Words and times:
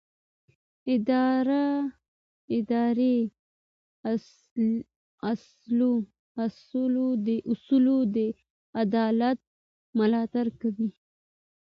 اداري 2.57 3.15
اصول 7.51 7.95
د 8.15 8.17
عدالت 8.81 9.39
ملاتړ 9.97 10.45
کوي. 10.61 10.89